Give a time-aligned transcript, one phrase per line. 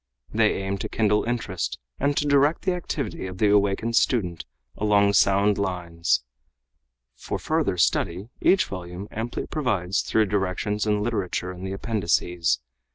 [0.33, 5.13] They aim to kindle interest and to direct the activity of the awakened student along
[5.13, 6.23] sound lines.
[7.13, 12.59] For further study each volume amply provides through directions and literature in the appendices.